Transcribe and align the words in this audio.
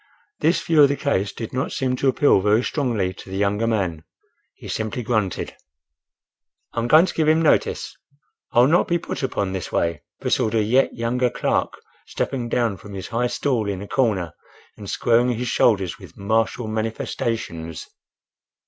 This 0.39 0.59
view 0.63 0.81
of 0.81 0.89
the 0.89 0.95
case 0.95 1.31
did 1.31 1.53
not 1.53 1.71
seem 1.71 1.95
to 1.97 2.07
appeal 2.07 2.41
very 2.41 2.63
strongly 2.63 3.13
to 3.13 3.29
the 3.29 3.37
young 3.37 3.59
man; 3.69 4.03
he 4.55 4.67
simply 4.67 5.03
grunted. 5.03 5.53
"I'm 6.73 6.87
going 6.87 7.05
to 7.05 7.13
give 7.13 7.27
him 7.27 7.43
notice. 7.43 7.95
I'll 8.51 8.65
not 8.65 8.87
be 8.87 8.97
put 8.97 9.21
upon 9.21 9.51
this 9.51 9.71
way—" 9.71 10.01
bristled 10.19 10.55
a 10.55 10.63
yet 10.63 10.95
younger 10.95 11.29
clerk, 11.29 11.73
stepping 12.07 12.49
down 12.49 12.77
from 12.77 12.95
his 12.95 13.09
high 13.09 13.27
stool 13.27 13.69
in 13.69 13.79
a 13.79 13.87
corner 13.87 14.33
and 14.75 14.89
squaring 14.89 15.33
his 15.33 15.49
shoulders 15.49 15.99
with 15.99 16.17
martial 16.17 16.67
manifestations. 16.67 17.87